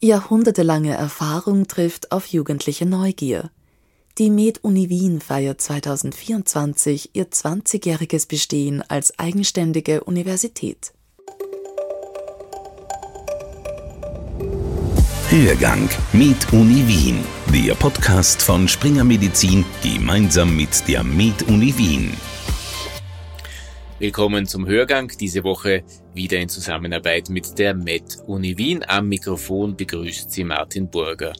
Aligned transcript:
Jahrhundertelange 0.00 0.94
Erfahrung 0.94 1.66
trifft 1.66 2.12
auf 2.12 2.26
jugendliche 2.26 2.86
Neugier. 2.86 3.50
Die 4.18 4.30
Med-Uni 4.30 4.88
Wien 4.88 5.20
feiert 5.20 5.60
2024 5.60 7.10
ihr 7.14 7.28
20-jähriges 7.28 8.28
Bestehen 8.28 8.82
als 8.88 9.18
eigenständige 9.18 10.04
Universität. 10.04 10.92
Hörgang 15.30 15.88
Med 16.12 16.36
Uni 16.52 16.86
Wien, 16.86 17.24
der 17.52 17.74
Podcast 17.74 18.40
von 18.40 18.68
Springer 18.68 19.02
Medizin 19.02 19.64
gemeinsam 19.82 20.54
mit 20.54 20.86
der 20.86 21.02
Med 21.02 21.42
Uni 21.48 21.76
Wien. 21.76 22.12
Willkommen 24.00 24.46
zum 24.46 24.68
Hörgang, 24.68 25.10
diese 25.18 25.42
Woche 25.42 25.82
wieder 26.14 26.38
in 26.38 26.48
Zusammenarbeit 26.48 27.30
mit 27.30 27.58
der 27.58 27.74
Med 27.74 28.18
Uni 28.28 28.56
Wien. 28.56 28.84
Am 28.86 29.08
Mikrofon 29.08 29.76
begrüßt 29.76 30.30
sie 30.30 30.44
Martin 30.44 30.88
Burger. 30.88 31.32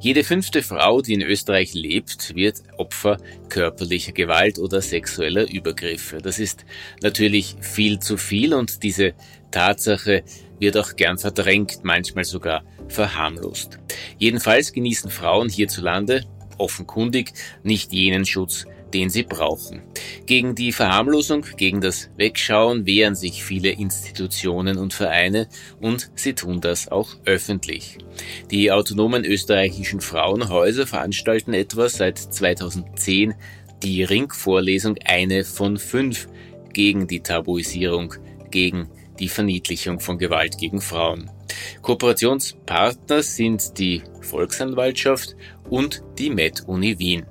Jede 0.00 0.24
fünfte 0.24 0.62
Frau, 0.62 1.02
die 1.02 1.12
in 1.12 1.20
Österreich 1.20 1.74
lebt, 1.74 2.34
wird 2.34 2.62
Opfer 2.78 3.18
körperlicher 3.50 4.12
Gewalt 4.12 4.58
oder 4.58 4.80
sexueller 4.80 5.46
Übergriffe. 5.46 6.22
Das 6.22 6.38
ist 6.38 6.64
natürlich 7.02 7.56
viel 7.60 7.98
zu 7.98 8.16
viel 8.16 8.54
und 8.54 8.82
diese 8.82 9.12
Tatsache 9.50 10.24
wird 10.58 10.78
auch 10.78 10.96
gern 10.96 11.18
verdrängt, 11.18 11.80
manchmal 11.82 12.24
sogar 12.24 12.64
verharmlost. 12.88 13.78
Jedenfalls 14.16 14.72
genießen 14.72 15.10
Frauen 15.10 15.50
hierzulande 15.50 16.24
offenkundig 16.56 17.32
nicht 17.62 17.92
jenen 17.92 18.24
Schutz, 18.24 18.66
den 18.92 19.10
sie 19.10 19.22
brauchen. 19.22 19.82
Gegen 20.26 20.54
die 20.54 20.72
Verharmlosung, 20.72 21.44
gegen 21.56 21.80
das 21.80 22.10
Wegschauen 22.16 22.86
wehren 22.86 23.14
sich 23.14 23.42
viele 23.42 23.70
Institutionen 23.70 24.78
und 24.78 24.94
Vereine 24.94 25.48
und 25.80 26.10
sie 26.14 26.34
tun 26.34 26.60
das 26.60 26.88
auch 26.88 27.16
öffentlich. 27.24 27.98
Die 28.50 28.70
autonomen 28.70 29.24
österreichischen 29.24 30.00
Frauenhäuser 30.00 30.86
veranstalten 30.86 31.54
etwa 31.54 31.88
seit 31.88 32.18
2010 32.18 33.34
die 33.82 34.04
Ringvorlesung 34.04 34.96
eine 35.04 35.44
von 35.44 35.76
fünf 35.76 36.28
gegen 36.72 37.06
die 37.06 37.20
Tabuisierung, 37.20 38.14
gegen 38.50 38.88
die 39.18 39.28
Verniedlichung 39.28 40.00
von 40.00 40.18
Gewalt 40.18 40.58
gegen 40.58 40.80
Frauen. 40.80 41.30
Kooperationspartner 41.82 43.22
sind 43.22 43.78
die 43.78 44.02
Volksanwaltschaft 44.20 45.36
und 45.68 46.02
die 46.18 46.30
Med-Uni 46.30 46.98
Wien. 46.98 47.26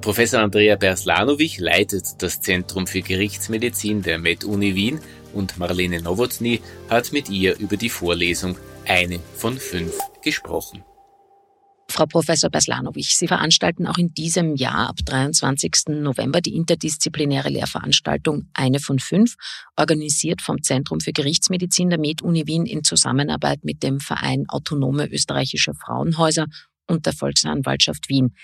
Professor 0.00 0.40
Andrea 0.40 0.76
Berslanovic 0.76 1.58
leitet 1.58 2.22
das 2.22 2.40
Zentrum 2.40 2.86
für 2.86 3.02
Gerichtsmedizin 3.02 4.02
der 4.02 4.18
Med-Uni 4.18 4.74
Wien 4.74 5.00
und 5.34 5.58
Marlene 5.58 6.00
Nowotny 6.00 6.60
hat 6.88 7.12
mit 7.12 7.28
ihr 7.28 7.58
über 7.58 7.76
die 7.76 7.90
Vorlesung 7.90 8.56
eine 8.86 9.18
von 9.36 9.58
fünf 9.58 9.98
gesprochen. 10.22 10.84
Frau 11.88 12.06
Professor 12.06 12.50
Berslanovic, 12.50 13.06
Sie 13.06 13.28
veranstalten 13.28 13.86
auch 13.86 13.96
in 13.96 14.12
diesem 14.12 14.56
Jahr 14.56 14.88
ab 14.88 14.96
23. 15.04 15.88
November 15.88 16.40
die 16.40 16.54
interdisziplinäre 16.54 17.48
Lehrveranstaltung 17.48 18.50
Eine 18.52 18.80
von 18.80 18.98
fünf, 18.98 19.36
organisiert 19.76 20.42
vom 20.42 20.62
Zentrum 20.62 21.00
für 21.00 21.12
Gerichtsmedizin 21.12 21.88
der 21.88 21.98
Med-Uni 21.98 22.46
Wien 22.46 22.66
in 22.66 22.84
Zusammenarbeit 22.84 23.64
mit 23.64 23.82
dem 23.82 24.00
Verein 24.00 24.44
Autonome 24.48 25.06
Österreichische 25.06 25.72
Frauenhäuser 25.74 26.46
und 26.86 27.06
der 27.06 27.12
Volksanwaltschaft 27.12 28.08
Wien. 28.08 28.34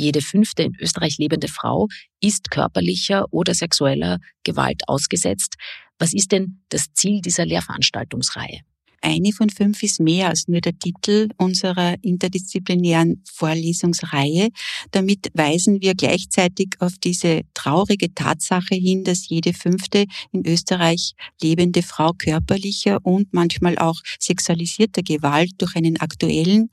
Jede 0.00 0.22
fünfte 0.22 0.62
in 0.62 0.74
Österreich 0.80 1.18
lebende 1.18 1.48
Frau 1.48 1.88
ist 2.22 2.50
körperlicher 2.50 3.26
oder 3.30 3.54
sexueller 3.54 4.18
Gewalt 4.44 4.88
ausgesetzt. 4.88 5.56
Was 5.98 6.14
ist 6.14 6.32
denn 6.32 6.62
das 6.70 6.86
Ziel 6.94 7.20
dieser 7.20 7.44
Lehrveranstaltungsreihe? 7.44 8.60
Eine 9.02 9.32
von 9.32 9.50
fünf 9.50 9.82
ist 9.82 10.00
mehr 10.00 10.28
als 10.28 10.48
nur 10.48 10.62
der 10.62 10.78
Titel 10.78 11.28
unserer 11.36 11.96
interdisziplinären 12.02 13.22
Vorlesungsreihe. 13.30 14.48
Damit 14.90 15.30
weisen 15.34 15.82
wir 15.82 15.94
gleichzeitig 15.94 16.76
auf 16.80 16.94
diese 17.02 17.42
traurige 17.52 18.14
Tatsache 18.14 18.74
hin, 18.74 19.04
dass 19.04 19.28
jede 19.28 19.52
fünfte 19.52 20.06
in 20.32 20.46
Österreich 20.46 21.12
lebende 21.42 21.82
Frau 21.82 22.12
körperlicher 22.12 22.98
und 23.02 23.34
manchmal 23.34 23.76
auch 23.76 24.00
sexualisierter 24.18 25.02
Gewalt 25.02 25.52
durch 25.58 25.76
einen 25.76 25.98
aktuellen 25.98 26.70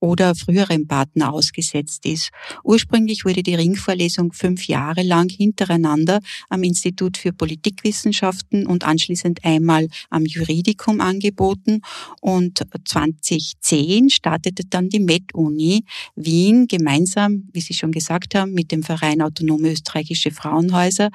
oder 0.00 0.34
früherem 0.34 0.86
Partner 0.86 1.32
ausgesetzt 1.32 2.06
ist. 2.06 2.30
Ursprünglich 2.64 3.24
wurde 3.24 3.42
die 3.42 3.54
Ringvorlesung 3.54 4.32
fünf 4.32 4.66
Jahre 4.68 5.02
lang 5.02 5.30
hintereinander 5.30 6.20
am 6.48 6.62
Institut 6.62 7.16
für 7.16 7.32
Politikwissenschaften 7.32 8.66
und 8.66 8.84
anschließend 8.84 9.44
einmal 9.44 9.88
am 10.10 10.24
Juridikum 10.24 11.00
angeboten 11.00 11.80
und 12.20 12.62
2010 12.84 14.10
startete 14.10 14.64
dann 14.68 14.88
die 14.88 15.00
Med-Uni 15.00 15.84
Wien 16.14 16.66
gemeinsam, 16.68 17.48
wie 17.52 17.60
Sie 17.60 17.74
schon 17.74 17.92
gesagt 17.92 18.34
haben, 18.34 18.52
mit 18.52 18.72
dem 18.72 18.82
Verein 18.82 19.22
Autonome 19.22 19.72
Österreichische 19.72 20.30
Frauenhäuser 20.30 21.10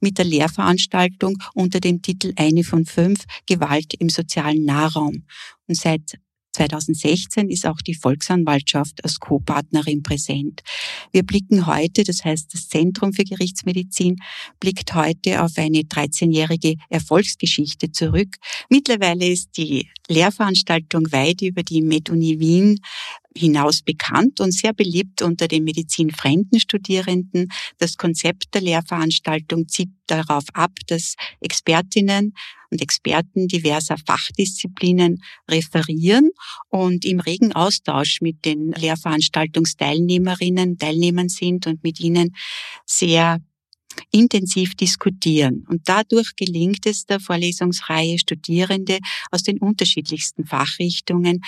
mit 0.00 0.18
der 0.18 0.24
Lehrveranstaltung 0.24 1.38
unter 1.54 1.80
dem 1.80 2.02
Titel 2.02 2.32
Eine 2.36 2.64
von 2.64 2.84
fünf 2.84 3.24
Gewalt 3.46 3.94
im 3.94 4.08
sozialen 4.08 4.64
Nahraum. 4.64 5.24
Und 5.66 5.76
seit 5.76 6.18
2016 6.58 7.50
ist 7.50 7.66
auch 7.66 7.80
die 7.80 7.94
Volksanwaltschaft 7.94 9.04
als 9.04 9.20
Co-Partnerin 9.20 10.02
präsent. 10.02 10.62
Wir 11.12 11.22
blicken 11.22 11.66
heute, 11.66 12.02
das 12.02 12.24
heißt 12.24 12.52
das 12.52 12.68
Zentrum 12.68 13.12
für 13.12 13.24
Gerichtsmedizin, 13.24 14.16
blickt 14.58 14.94
heute 14.94 15.42
auf 15.42 15.52
eine 15.56 15.80
13-jährige 15.80 16.74
Erfolgsgeschichte 16.90 17.92
zurück. 17.92 18.36
Mittlerweile 18.68 19.28
ist 19.28 19.56
die 19.56 19.88
Lehrveranstaltung 20.08 21.12
weit 21.12 21.42
über 21.42 21.62
die 21.62 21.82
MedUni 21.82 22.40
Wien 22.40 22.80
hinaus 23.38 23.82
bekannt 23.82 24.40
und 24.40 24.52
sehr 24.52 24.72
beliebt 24.72 25.22
unter 25.22 25.48
den 25.48 25.64
medizinfremden 25.64 26.60
Studierenden. 26.60 27.48
Das 27.78 27.96
Konzept 27.96 28.54
der 28.54 28.60
Lehrveranstaltung 28.60 29.66
zieht 29.68 29.90
darauf 30.06 30.44
ab, 30.52 30.72
dass 30.86 31.14
Expertinnen 31.40 32.34
und 32.70 32.82
Experten 32.82 33.48
diverser 33.48 33.96
Fachdisziplinen 33.96 35.22
referieren 35.50 36.30
und 36.68 37.04
im 37.04 37.20
regen 37.20 37.52
Austausch 37.52 38.20
mit 38.20 38.44
den 38.44 38.72
Lehrveranstaltungsteilnehmerinnen, 38.72 40.78
Teilnehmern 40.78 41.28
sind 41.28 41.66
und 41.66 41.82
mit 41.82 42.00
ihnen 42.00 42.34
sehr 42.84 43.40
intensiv 44.10 44.74
diskutieren. 44.74 45.64
Und 45.68 45.82
dadurch 45.88 46.36
gelingt 46.36 46.86
es 46.86 47.06
der 47.06 47.20
Vorlesungsreihe, 47.20 48.18
Studierende 48.18 48.98
aus 49.30 49.42
den 49.42 49.58
unterschiedlichsten 49.58 50.46
Fachrichtungen 50.46 51.40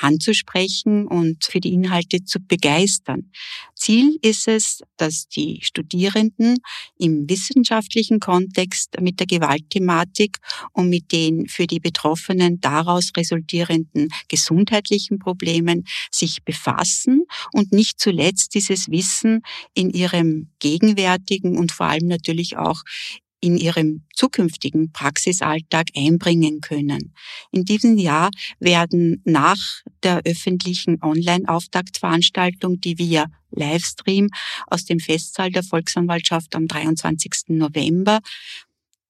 anzusprechen 0.00 1.06
und 1.06 1.44
für 1.44 1.60
die 1.60 1.72
Inhalte 1.72 2.24
zu 2.24 2.40
begeistern. 2.40 3.30
Ziel 3.74 4.16
ist 4.22 4.48
es, 4.48 4.80
dass 4.96 5.28
die 5.28 5.60
Studierenden 5.62 6.56
im 6.98 7.28
wissenschaftlichen 7.28 8.20
Kontext 8.20 9.00
mit 9.00 9.20
der 9.20 9.26
Gewaltthematik 9.26 10.38
und 10.72 10.88
mit 10.88 11.12
den 11.12 11.46
für 11.48 11.66
die 11.66 11.80
Betroffenen 11.80 12.60
daraus 12.60 13.12
resultierenden 13.16 14.08
gesundheitlichen 14.28 15.18
Problemen 15.18 15.84
sich 16.10 16.42
befassen 16.44 17.24
und 17.52 17.72
nicht 17.72 18.00
zuletzt 18.00 18.54
dieses 18.54 18.90
Wissen 18.90 19.42
in 19.74 19.90
ihrem 19.90 20.50
gegenwärtigen 20.60 21.58
und 21.58 21.72
vor 21.72 21.86
allem 21.94 22.08
natürlich 22.08 22.56
auch 22.56 22.82
in 23.44 23.58
ihrem 23.58 24.04
zukünftigen 24.14 24.90
Praxisalltag 24.92 25.88
einbringen 25.94 26.62
können. 26.62 27.14
In 27.50 27.64
diesem 27.64 27.98
Jahr 27.98 28.30
werden 28.58 29.20
nach 29.24 29.82
der 30.02 30.22
öffentlichen 30.24 31.02
Online-Auftaktveranstaltung, 31.02 32.80
die 32.80 32.98
via 32.98 33.26
Livestream 33.50 34.30
aus 34.66 34.86
dem 34.86 34.98
Festsaal 34.98 35.50
der 35.50 35.62
Volksanwaltschaft 35.62 36.54
am 36.56 36.66
23. 36.66 37.48
November 37.48 38.20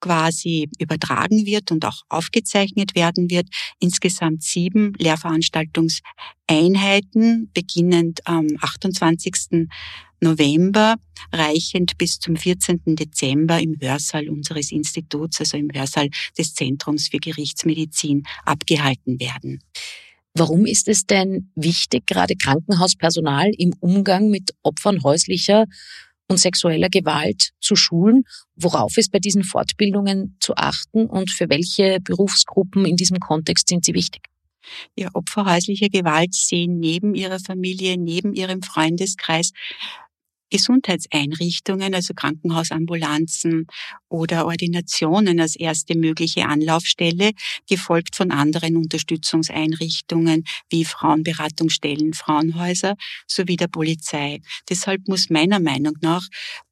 quasi 0.04 0.68
übertragen 0.78 1.44
wird 1.46 1.72
und 1.72 1.86
auch 1.86 2.02
aufgezeichnet 2.10 2.94
werden 2.94 3.30
wird. 3.30 3.48
Insgesamt 3.80 4.42
sieben 4.42 4.92
Lehrveranstaltungseinheiten, 4.98 7.50
beginnend 7.54 8.20
am 8.26 8.48
28. 8.60 9.66
November, 10.20 10.96
reichend 11.32 11.96
bis 11.96 12.18
zum 12.18 12.36
14. 12.36 12.82
Dezember 12.84 13.58
im 13.60 13.80
Hörsaal 13.80 14.28
unseres 14.28 14.72
Instituts, 14.72 15.40
also 15.40 15.56
im 15.56 15.70
Hörsaal 15.72 16.10
des 16.36 16.52
Zentrums 16.54 17.08
für 17.08 17.16
Gerichtsmedizin, 17.18 18.24
abgehalten 18.44 19.18
werden. 19.18 19.60
Warum 20.34 20.66
ist 20.66 20.88
es 20.88 21.06
denn 21.06 21.50
wichtig, 21.54 22.06
gerade 22.06 22.36
Krankenhauspersonal 22.36 23.52
im 23.56 23.72
Umgang 23.80 24.28
mit 24.28 24.54
Opfern 24.62 25.02
häuslicher 25.02 25.64
und 26.28 26.38
sexueller 26.38 26.88
Gewalt 26.88 27.50
zu 27.60 27.76
schulen. 27.76 28.24
Worauf 28.56 28.96
ist 28.96 29.12
bei 29.12 29.18
diesen 29.18 29.44
Fortbildungen 29.44 30.36
zu 30.40 30.54
achten 30.56 31.06
und 31.06 31.30
für 31.30 31.48
welche 31.48 31.98
Berufsgruppen 32.00 32.84
in 32.84 32.96
diesem 32.96 33.18
Kontext 33.18 33.68
sind 33.68 33.84
sie 33.84 33.94
wichtig? 33.94 34.26
Ja, 34.96 35.10
Opfer 35.12 35.44
häuslicher 35.44 35.88
Gewalt 35.88 36.34
sehen 36.34 36.78
neben 36.78 37.14
ihrer 37.14 37.38
Familie, 37.38 37.98
neben 37.98 38.32
ihrem 38.32 38.62
Freundeskreis 38.62 39.52
Gesundheitseinrichtungen, 40.54 41.96
also 41.96 42.14
Krankenhausambulanzen 42.14 43.66
oder 44.08 44.46
Ordinationen 44.46 45.40
als 45.40 45.56
erste 45.56 45.98
mögliche 45.98 46.46
Anlaufstelle, 46.46 47.32
gefolgt 47.68 48.14
von 48.14 48.30
anderen 48.30 48.76
Unterstützungseinrichtungen 48.76 50.44
wie 50.70 50.84
Frauenberatungsstellen, 50.84 52.14
Frauenhäuser 52.14 52.94
sowie 53.26 53.56
der 53.56 53.66
Polizei. 53.66 54.42
Deshalb 54.70 55.08
muss 55.08 55.28
meiner 55.28 55.58
Meinung 55.58 55.94
nach 56.02 56.22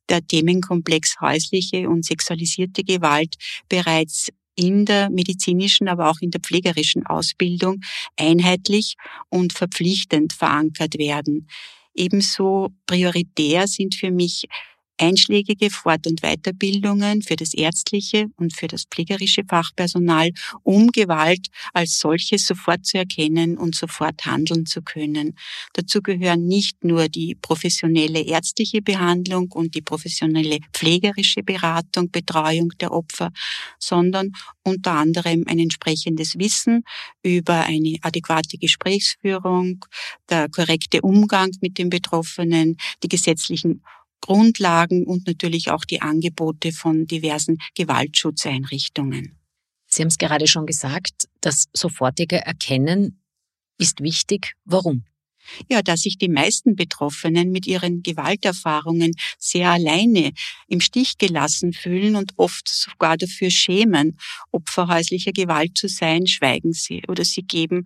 der 0.09 0.25
Themenkomplex 0.25 1.17
häusliche 1.21 1.89
und 1.89 2.05
sexualisierte 2.05 2.85
Gewalt 2.85 3.35
bereits 3.69 4.29
in 4.55 4.85
der 4.85 5.11
medizinischen, 5.11 5.89
aber 5.89 6.09
auch 6.09 6.21
in 6.21 6.31
der 6.31 6.41
pflegerischen 6.41 7.05
Ausbildung 7.05 7.81
einheitlich 8.17 8.95
und 9.29 9.53
verpflichtend 9.53 10.35
verankert 10.35 10.99
werden. 10.99 11.49
Ebenso 11.95 12.71
prioritär 12.87 13.67
sind 13.67 13.95
für 13.95 14.11
mich 14.11 14.47
einschlägige 14.99 15.71
Fort- 15.71 16.07
und 16.07 16.21
Weiterbildungen 16.23 17.23
für 17.23 17.37
das 17.37 17.55
ärztliche 17.55 18.27
und 18.37 18.55
für 18.55 18.69
das 18.69 18.85
pflegerische 18.85 19.43
Fachpersonal, 19.49 20.31
um 20.63 20.89
Gewalt 20.89 21.49
als 21.73 21.99
solches 21.99 22.47
sofort 22.47 22.87
zu 22.87 22.99
erkennen 22.99 23.59
und 23.59 23.75
sofort 23.75 24.25
handeln 24.25 24.67
zu 24.67 24.83
können. 24.83 25.37
Dazu 25.73 26.03
gehören 26.03 26.47
nicht 26.47 26.85
nur 26.85 27.09
die 27.09 27.35
professionelle 27.35 28.23
ärztliche 28.23 28.83
Behandlung 28.83 29.51
und 29.53 29.75
die 29.75 29.83
professionelle 29.83 30.59
pflegerische 30.73 31.43
Beratung, 31.43 32.11
Betreuung 32.11 32.71
der 32.81 32.93
Opfer, 32.93 33.31
sondern 33.79 34.33
unter 34.63 34.93
anderem 34.93 35.45
ein 35.47 35.59
entsprechendes 35.59 36.39
Wissen 36.39 36.85
über 37.23 37.65
eine 37.65 37.97
adäquate 38.03 38.59
Gesprächsführung, 38.59 39.85
der 40.29 40.49
korrekte 40.49 41.01
Umgang 41.03 41.51
mit 41.61 41.79
den 41.79 41.91
Betroffenen, 41.91 42.77
die 43.03 43.09
gesetzlichen 43.09 43.83
Grundlagen 44.23 45.05
und 45.05 45.27
natürlich 45.27 45.71
auch 45.71 45.85
die 45.85 46.01
Angebote 46.01 46.73
von 46.73 47.07
diversen 47.07 47.59
Gewaltschutzeinrichtungen. 47.75 49.39
Sie 49.87 50.01
haben 50.01 50.09
es 50.09 50.17
gerade 50.17 50.47
schon 50.47 50.65
gesagt, 50.65 51.29
das 51.43 51.67
sofortige 51.75 52.37
Erkennen 52.37 53.23
ist 53.77 54.01
wichtig. 54.01 54.55
Warum? 54.65 55.05
Ja, 55.69 55.83
da 55.83 55.97
sich 55.97 56.19
die 56.19 56.29
meisten 56.29 56.77
Betroffenen 56.77 57.51
mit 57.51 57.67
ihren 57.67 58.03
Gewalterfahrungen 58.03 59.13
sehr 59.39 59.71
alleine 59.71 60.33
im 60.69 60.81
Stich 60.81 61.19
gelassen 61.19 61.73
fühlen 61.73 62.17
und 62.17 62.33
oft 62.37 62.69
sogar 62.69 63.17
dafür 63.17 63.51
schämen, 63.51 64.19
Opfer 64.53 64.89
häuslicher 64.89 65.33
Gewalt 65.33 65.77
zu 65.77 65.89
sein, 65.89 66.27
schweigen 66.27 66.73
sie 66.73 67.03
oder 67.09 67.25
sie 67.25 67.43
geben 67.43 67.85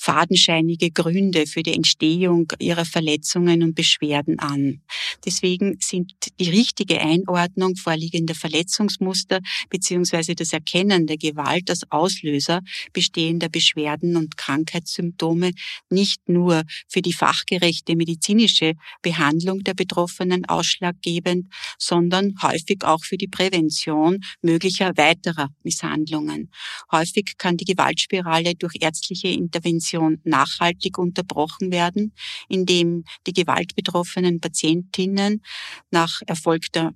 fadenscheinige 0.00 0.90
Gründe 0.90 1.46
für 1.46 1.62
die 1.62 1.74
Entstehung 1.74 2.50
ihrer 2.58 2.86
Verletzungen 2.86 3.62
und 3.62 3.74
Beschwerden 3.74 4.38
an. 4.38 4.80
Deswegen 5.26 5.76
sind 5.78 6.14
die 6.40 6.48
richtige 6.48 6.98
Einordnung 7.02 7.76
vorliegender 7.76 8.34
Verletzungsmuster 8.34 9.40
bzw. 9.68 10.34
das 10.34 10.54
Erkennen 10.54 11.06
der 11.06 11.18
Gewalt 11.18 11.68
als 11.68 11.82
Auslöser 11.90 12.62
bestehender 12.94 13.50
Beschwerden 13.50 14.16
und 14.16 14.38
Krankheitssymptome 14.38 15.50
nicht 15.90 16.26
nur 16.30 16.62
für 16.88 17.02
die 17.02 17.12
fachgerechte 17.12 17.94
medizinische 17.94 18.72
Behandlung 19.02 19.62
der 19.64 19.74
Betroffenen 19.74 20.46
ausschlaggebend, 20.46 21.52
sondern 21.78 22.36
häufig 22.40 22.84
auch 22.84 23.04
für 23.04 23.18
die 23.18 23.28
Prävention 23.28 24.20
möglicher 24.40 24.96
weiterer 24.96 25.50
Misshandlungen. 25.62 26.50
Häufig 26.90 27.36
kann 27.36 27.58
die 27.58 27.66
Gewaltspirale 27.66 28.54
durch 28.54 28.76
ärztliche 28.80 29.28
Intervention 29.28 29.89
Prävention 29.90 30.20
nachhaltig 30.24 30.98
unterbrochen 30.98 31.72
werden, 31.72 32.12
indem 32.48 33.04
die 33.26 33.32
gewaltbetroffenen 33.32 34.40
Patientinnen 34.40 35.42
nach 35.90 36.20
erfolgter 36.26 36.92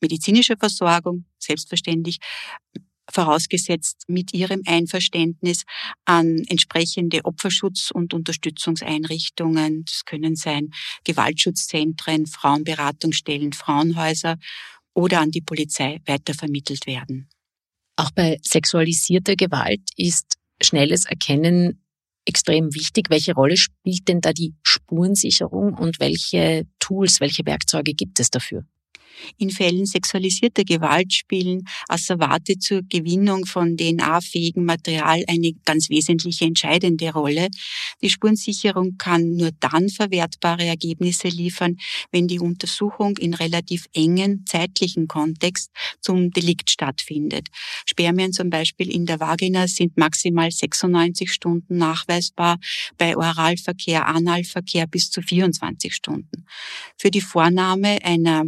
medizinischer 0.00 0.56
Versorgung, 0.58 1.24
selbstverständlich, 1.38 2.18
vorausgesetzt 3.10 4.04
mit 4.08 4.32
ihrem 4.32 4.62
Einverständnis 4.66 5.64
an 6.06 6.38
entsprechende 6.48 7.24
Opferschutz- 7.24 7.90
und 7.90 8.14
Unterstützungseinrichtungen. 8.14 9.84
Das 9.84 10.04
können 10.06 10.36
sein 10.36 10.70
Gewaltschutzzentren, 11.04 12.26
Frauenberatungsstellen, 12.26 13.52
Frauenhäuser 13.52 14.38
oder 14.94 15.20
an 15.20 15.30
die 15.30 15.42
Polizei 15.42 16.00
weitervermittelt 16.06 16.86
werden. 16.86 17.28
Auch 17.96 18.10
bei 18.10 18.38
sexualisierter 18.42 19.36
Gewalt 19.36 19.82
ist 19.96 20.38
schnelles 20.62 21.04
Erkennen 21.04 21.83
extrem 22.26 22.74
wichtig. 22.74 23.06
Welche 23.10 23.34
Rolle 23.34 23.56
spielt 23.56 24.08
denn 24.08 24.20
da 24.20 24.32
die 24.32 24.54
Spurensicherung 24.62 25.74
und 25.74 26.00
welche 26.00 26.66
Tools, 26.78 27.20
welche 27.20 27.44
Werkzeuge 27.46 27.94
gibt 27.94 28.20
es 28.20 28.30
dafür? 28.30 28.64
In 29.38 29.50
Fällen 29.50 29.86
sexualisierter 29.86 30.64
Gewalt 30.64 31.12
spielen 31.12 31.64
Asservate 31.88 32.58
zur 32.58 32.82
Gewinnung 32.82 33.46
von 33.46 33.76
DNA-fähigem 33.76 34.64
Material 34.64 35.24
eine 35.26 35.52
ganz 35.64 35.90
wesentliche 35.90 36.44
entscheidende 36.44 37.12
Rolle. 37.12 37.48
Die 38.02 38.10
Spurensicherung 38.10 38.96
kann 38.98 39.36
nur 39.36 39.50
dann 39.60 39.88
verwertbare 39.88 40.64
Ergebnisse 40.64 41.28
liefern, 41.28 41.76
wenn 42.10 42.28
die 42.28 42.40
Untersuchung 42.40 43.16
in 43.18 43.34
relativ 43.34 43.86
engen 43.92 44.44
zeitlichen 44.46 45.08
Kontext 45.08 45.70
zum 46.00 46.30
Delikt 46.30 46.70
stattfindet. 46.70 47.48
Spermien 47.86 48.32
zum 48.32 48.50
Beispiel 48.50 48.90
in 48.90 49.06
der 49.06 49.20
Vagina 49.20 49.68
sind 49.68 49.96
maximal 49.96 50.50
96 50.50 51.32
Stunden 51.32 51.78
nachweisbar, 51.78 52.58
bei 52.98 53.16
Oralverkehr, 53.16 54.06
Analverkehr 54.06 54.86
bis 54.86 55.10
zu 55.10 55.22
24 55.22 55.94
Stunden. 55.94 56.46
Für 56.96 57.10
die 57.10 57.20
Vornahme 57.20 57.98
einer 58.04 58.44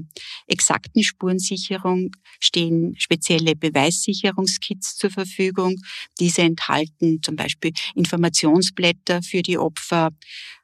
exakten 0.57 1.03
Spurensicherung 1.03 2.13
stehen 2.41 2.95
spezielle 2.99 3.55
Beweissicherungskits 3.55 4.97
zur 4.97 5.11
Verfügung. 5.11 5.77
Diese 6.19 6.43
enthalten 6.43 7.21
zum 7.23 7.37
Beispiel 7.37 7.73
Informationsblätter 7.95 9.23
für 9.23 9.43
die 9.43 9.59
Opfer, 9.59 10.11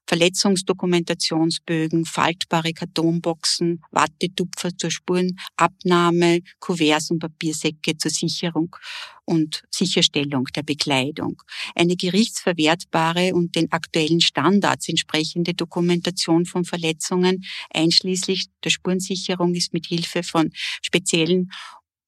Verletzungsdokumentationsbögen, 0.06 2.04
faltbare 2.04 2.72
Kartonboxen, 2.72 3.82
Wattetupfer 3.90 4.76
zur 4.76 4.90
Spurenabnahme, 4.90 6.40
Kuverts 6.60 7.10
und 7.10 7.20
Papiersäcke 7.20 7.96
zur 7.96 8.10
Sicherung 8.10 8.76
und 9.24 9.62
Sicherstellung 9.70 10.44
der 10.54 10.62
Bekleidung. 10.62 11.40
Eine 11.74 11.96
gerichtsverwertbare 11.96 13.32
und 13.34 13.54
den 13.54 13.70
aktuellen 13.72 14.20
Standards 14.20 14.88
entsprechende 14.88 15.54
Dokumentation 15.54 16.44
von 16.44 16.64
Verletzungen 16.64 17.44
einschließlich 17.70 18.46
der 18.64 18.70
Spurensicherung 18.70 19.54
ist 19.54 19.72
mit 19.72 19.86
Hilfe 19.86 20.22
von 20.22 20.50
speziellen 20.82 21.50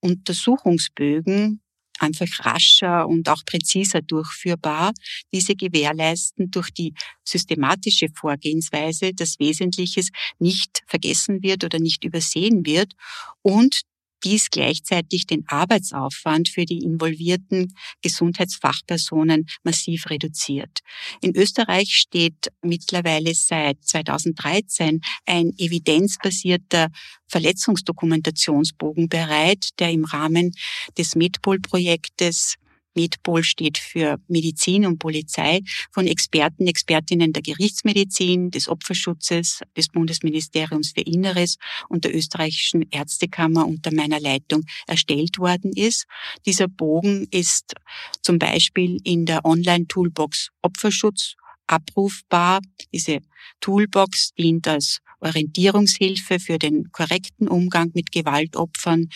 Untersuchungsbögen 0.01 1.61
einfach 1.99 2.27
rascher 2.45 3.07
und 3.07 3.29
auch 3.29 3.45
präziser 3.45 4.03
durchführbar. 4.03 4.93
Diese 5.33 5.55
gewährleisten 5.55 6.51
durch 6.51 6.71
die 6.71 6.95
systematische 7.25 8.09
Vorgehensweise, 8.15 9.13
dass 9.15 9.39
Wesentliches 9.39 10.11
nicht 10.39 10.83
vergessen 10.87 11.43
wird 11.43 11.65
oder 11.65 11.79
nicht 11.79 12.05
übersehen 12.05 12.67
wird 12.67 12.95
und 13.43 13.83
dies 14.25 14.51
gleichzeitig 14.51 15.27
den 15.27 15.45
Arbeitsaufwand 15.47 16.49
für 16.49 16.65
die 16.65 16.79
involvierten 16.79 17.75
Gesundheitsfachpersonen 18.03 19.47
massiv 19.63 20.11
reduziert. 20.11 20.81
In 21.21 21.37
Österreich 21.37 21.95
steht 21.95 22.51
mittlerweile 22.63 23.35
seit 23.35 23.85
2013 23.85 25.01
ein 25.27 25.53
evidenzbasierter 25.59 26.89
Verletzungsdokumentationsbogen 27.29 29.09
bereit, 29.09 29.71
der 29.79 29.91
im 29.91 30.05
Rahmen 30.05 30.53
des 30.97 31.15
Medpol-Projektes 31.15 32.57
Medpol 32.95 33.43
steht 33.45 33.79
für 33.79 34.19
Medizin 34.29 34.87
und 34.87 34.99
Polizei 34.99 35.61
von 35.93 36.07
Experten, 36.07 36.67
Expertinnen 36.67 37.33
der 37.33 37.43
Gerichtsmedizin, 37.43 38.51
des 38.51 38.69
Opferschutzes, 38.69 39.61
des 39.77 39.89
Bundesministeriums 39.89 40.93
für 40.93 41.03
Inneres 41.03 41.59
und 41.89 42.05
der 42.05 42.15
österreichischen 42.15 42.85
Ärztekammer 42.91 43.67
unter 43.67 43.93
meiner 43.93 44.21
Leitung 44.21 44.63
erstellt 44.87 45.39
worden 45.39 45.73
ist. 45.75 46.07
Dieser 46.47 46.69
Bogen 46.69 47.27
ist 47.31 47.75
zum 48.23 48.39
Beispiel 48.39 48.99
in 49.05 49.27
der 49.27 49.45
Online-Toolbox 49.45 50.51
Opferschutz 50.63 51.35
abrufbar. 51.67 52.61
Diese 52.93 53.21
Toolbox 53.61 54.35
dient 54.35 54.69
als 54.69 55.01
Orientierungshilfe 55.21 56.39
für 56.39 56.59
den 56.59 56.91
korrekten 56.93 57.49
Umgang 57.49 57.91
mit 57.95 58.13
Gewaltopfern 58.13 59.09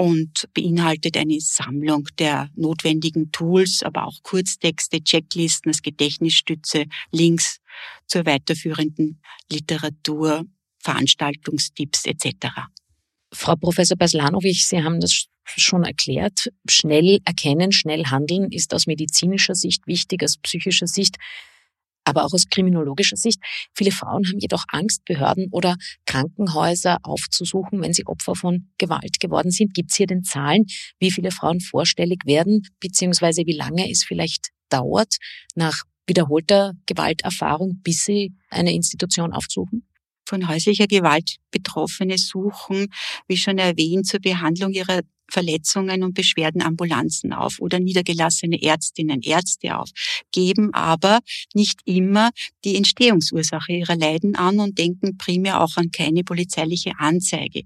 und 0.00 0.48
beinhaltet 0.54 1.18
eine 1.18 1.38
Sammlung 1.40 2.08
der 2.18 2.48
notwendigen 2.56 3.32
Tools, 3.32 3.82
aber 3.82 4.06
auch 4.06 4.22
Kurztexte, 4.22 5.04
Checklisten 5.04 5.70
als 5.70 5.82
Gedächtnisstütze, 5.82 6.86
Links 7.12 7.58
zur 8.06 8.24
weiterführenden 8.24 9.20
Literatur, 9.52 10.46
Veranstaltungstipps 10.78 12.06
etc. 12.06 12.46
Frau 13.30 13.56
Professor 13.56 13.98
Baslanovic, 13.98 14.56
Sie 14.62 14.82
haben 14.82 15.00
das 15.00 15.26
schon 15.44 15.84
erklärt. 15.84 16.48
Schnell 16.66 17.18
erkennen, 17.26 17.70
schnell 17.70 18.06
handeln 18.06 18.50
ist 18.52 18.72
aus 18.72 18.86
medizinischer 18.86 19.54
Sicht 19.54 19.86
wichtig, 19.86 20.24
aus 20.24 20.38
psychischer 20.38 20.86
Sicht. 20.86 21.16
Aber 22.04 22.24
auch 22.24 22.32
aus 22.32 22.46
kriminologischer 22.50 23.16
Sicht, 23.16 23.40
viele 23.74 23.92
Frauen 23.92 24.26
haben 24.26 24.38
jedoch 24.38 24.64
Angst, 24.68 25.04
Behörden 25.04 25.48
oder 25.50 25.76
Krankenhäuser 26.06 26.98
aufzusuchen, 27.02 27.80
wenn 27.82 27.92
sie 27.92 28.06
Opfer 28.06 28.34
von 28.34 28.70
Gewalt 28.78 29.20
geworden 29.20 29.50
sind. 29.50 29.74
Gibt 29.74 29.90
es 29.90 29.96
hier 29.96 30.06
den 30.06 30.24
Zahlen, 30.24 30.64
wie 30.98 31.10
viele 31.10 31.30
Frauen 31.30 31.60
vorstellig 31.60 32.22
werden, 32.24 32.62
beziehungsweise 32.80 33.42
wie 33.46 33.56
lange 33.56 33.90
es 33.90 34.04
vielleicht 34.04 34.48
dauert, 34.70 35.16
nach 35.54 35.82
wiederholter 36.06 36.72
Gewalterfahrung, 36.86 37.80
bis 37.82 38.04
sie 38.04 38.32
eine 38.48 38.72
Institution 38.72 39.32
aufsuchen? 39.32 39.86
Von 40.26 40.48
häuslicher 40.48 40.86
Gewalt 40.86 41.36
Betroffene 41.50 42.16
suchen, 42.16 42.86
wie 43.26 43.36
schon 43.36 43.58
erwähnt, 43.58 44.06
zur 44.06 44.20
Behandlung 44.20 44.72
ihrer 44.72 45.00
Verletzungen 45.30 46.02
und 46.02 46.14
Beschwerden 46.14 46.62
Ambulanzen 46.62 47.32
auf 47.32 47.58
oder 47.60 47.80
niedergelassene 47.80 48.62
Ärztinnen, 48.62 49.22
Ärzte 49.22 49.78
auf, 49.78 49.90
geben 50.32 50.72
aber 50.74 51.20
nicht 51.54 51.80
immer 51.84 52.30
die 52.64 52.76
Entstehungsursache 52.76 53.72
ihrer 53.72 53.96
Leiden 53.96 54.34
an 54.36 54.58
und 54.58 54.78
denken 54.78 55.16
primär 55.16 55.60
auch 55.60 55.76
an 55.76 55.90
keine 55.90 56.24
polizeiliche 56.24 56.92
Anzeige. 56.98 57.62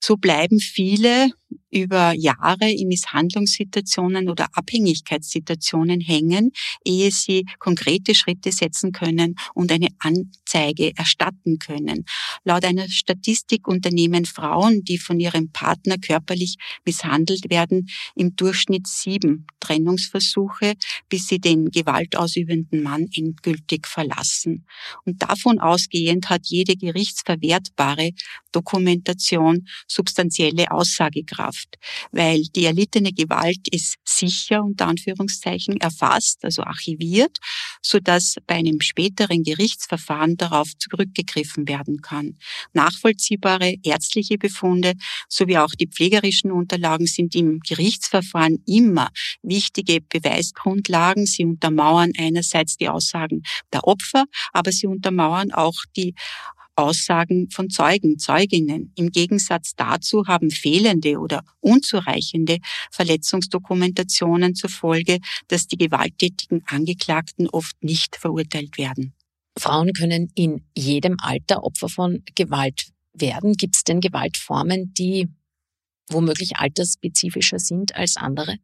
So 0.00 0.16
bleiben 0.16 0.58
viele 0.58 1.30
über 1.70 2.12
Jahre 2.12 2.70
in 2.70 2.88
Misshandlungssituationen 2.88 4.28
oder 4.28 4.46
Abhängigkeitssituationen 4.52 6.00
hängen, 6.00 6.52
ehe 6.84 7.10
sie 7.10 7.46
konkrete 7.58 8.14
Schritte 8.14 8.52
setzen 8.52 8.92
können 8.92 9.36
und 9.54 9.72
eine 9.72 9.88
Anzeige 9.98 10.92
erstatten 10.96 11.58
können. 11.58 12.04
Laut 12.44 12.64
einer 12.64 12.88
Statistik 12.88 13.66
unternehmen 13.68 14.24
Frauen, 14.24 14.82
die 14.82 14.98
von 14.98 15.18
ihrem 15.20 15.50
Partner 15.50 15.96
körperlich 15.98 16.56
misshandelt 16.84 17.50
werden, 17.50 17.88
im 18.14 18.36
Durchschnitt 18.36 18.86
sieben 18.86 19.46
Trennungsversuche, 19.60 20.74
bis 21.08 21.28
sie 21.28 21.38
den 21.38 21.70
gewaltausübenden 21.70 22.82
Mann 22.82 23.06
endgültig 23.14 23.86
verlassen. 23.86 24.66
Und 25.04 25.22
davon 25.22 25.58
ausgehend 25.58 26.28
hat 26.28 26.46
jede 26.46 26.76
gerichtsverwertbare 26.76 28.10
Dokumentation 28.52 29.66
substanzielle 29.86 30.70
Aussagekraft. 30.70 31.41
Gesellschaft, 31.42 31.78
weil 32.10 32.42
die 32.54 32.64
erlittene 32.64 33.12
Gewalt 33.12 33.68
ist 33.70 33.96
sicher 34.04 34.62
unter 34.62 34.86
Anführungszeichen 34.86 35.78
erfasst, 35.78 36.44
also 36.44 36.62
archiviert, 36.62 37.38
so 37.82 37.98
dass 37.98 38.36
bei 38.46 38.56
einem 38.56 38.80
späteren 38.80 39.42
Gerichtsverfahren 39.42 40.36
darauf 40.36 40.68
zurückgegriffen 40.78 41.68
werden 41.68 42.00
kann. 42.02 42.36
Nachvollziehbare 42.72 43.76
ärztliche 43.82 44.38
Befunde 44.38 44.94
sowie 45.28 45.58
auch 45.58 45.74
die 45.78 45.88
pflegerischen 45.88 46.52
Unterlagen 46.52 47.06
sind 47.06 47.34
im 47.34 47.60
Gerichtsverfahren 47.60 48.62
immer 48.66 49.10
wichtige 49.42 50.00
Beweisgrundlagen. 50.00 51.26
Sie 51.26 51.44
untermauern 51.44 52.12
einerseits 52.18 52.76
die 52.76 52.88
Aussagen 52.88 53.42
der 53.72 53.84
Opfer, 53.84 54.24
aber 54.52 54.72
sie 54.72 54.86
untermauern 54.86 55.52
auch 55.52 55.76
die 55.96 56.14
Aussagen 56.74 57.50
von 57.50 57.70
Zeugen, 57.70 58.18
Zeuginnen. 58.18 58.92
Im 58.96 59.10
Gegensatz 59.10 59.74
dazu 59.76 60.26
haben 60.26 60.50
fehlende 60.50 61.18
oder 61.18 61.42
unzureichende 61.60 62.58
Verletzungsdokumentationen 62.90 64.54
zur 64.54 64.70
Folge, 64.70 65.18
dass 65.48 65.66
die 65.66 65.76
gewalttätigen 65.76 66.62
Angeklagten 66.66 67.48
oft 67.48 67.82
nicht 67.82 68.16
verurteilt 68.16 68.78
werden. 68.78 69.14
Frauen 69.58 69.92
können 69.92 70.32
in 70.34 70.64
jedem 70.76 71.16
Alter 71.20 71.62
Opfer 71.62 71.88
von 71.88 72.22
Gewalt 72.34 72.86
werden. 73.12 73.54
Gibt 73.54 73.76
es 73.76 73.84
denn 73.84 74.00
Gewaltformen, 74.00 74.94
die 74.94 75.28
womöglich 76.08 76.56
altersspezifischer 76.56 77.58
sind 77.58 77.94
als 77.94 78.16
andere? 78.16 78.56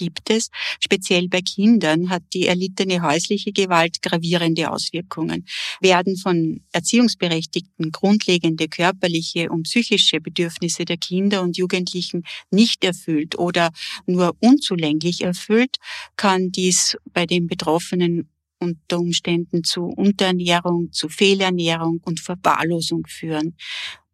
Gibt 0.00 0.30
es. 0.30 0.50
Speziell 0.80 1.28
bei 1.28 1.42
Kindern 1.42 2.08
hat 2.08 2.22
die 2.32 2.46
erlittene 2.46 3.02
häusliche 3.02 3.52
Gewalt 3.52 4.00
gravierende 4.00 4.70
Auswirkungen. 4.70 5.44
Werden 5.80 6.16
von 6.16 6.62
Erziehungsberechtigten 6.72 7.92
grundlegende 7.92 8.68
körperliche 8.68 9.50
und 9.50 9.64
psychische 9.64 10.20
Bedürfnisse 10.20 10.86
der 10.86 10.96
Kinder 10.96 11.42
und 11.42 11.58
Jugendlichen 11.58 12.24
nicht 12.50 12.82
erfüllt 12.82 13.38
oder 13.38 13.70
nur 14.06 14.34
unzulänglich 14.40 15.20
erfüllt, 15.22 15.76
kann 16.16 16.50
dies 16.50 16.96
bei 17.12 17.26
den 17.26 17.46
Betroffenen 17.46 18.28
unter 18.58 18.98
Umständen 18.98 19.64
zu 19.64 19.84
Unterernährung, 19.84 20.92
zu 20.92 21.08
Fehlernährung 21.08 22.00
und 22.04 22.20
Verwahrlosung 22.20 23.06
führen 23.06 23.54